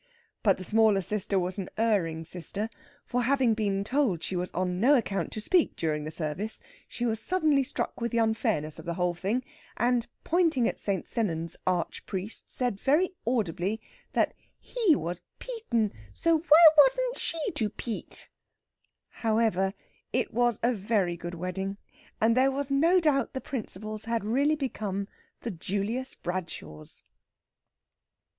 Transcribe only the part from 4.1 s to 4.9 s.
she was on